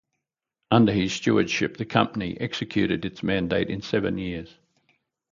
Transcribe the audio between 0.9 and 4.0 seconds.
his stewardship, the company executed its mandate in